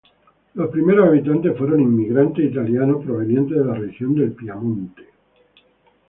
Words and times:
Los 0.55 0.71
primeros 0.71 1.07
habitantes 1.07 1.55
fueron 1.55 1.79
inmigrantes 1.79 2.49
italianos 2.51 3.05
provenientes 3.05 3.55
de 3.55 3.65
la 3.65 3.75
región 3.75 4.15
de 4.15 4.27
Piamonte. 4.31 5.07